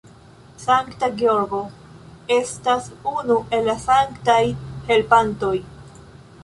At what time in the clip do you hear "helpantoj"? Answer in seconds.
4.91-5.55